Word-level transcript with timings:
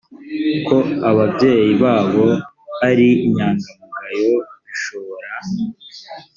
ko 0.67 0.77
ababyeyi 1.09 1.71
babo 1.83 2.27
ari 2.89 3.07
inyangamugayo 3.27 4.33
bishobora 4.63 5.35